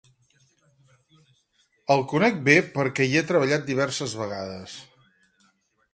El 1.95 2.01
conec 2.13 2.41
bé 2.49 2.57
perquè 2.79 3.09
hi 3.11 3.15
he 3.21 3.25
treballat 3.33 3.69
diverses 3.69 4.17
vegades. 4.25 4.79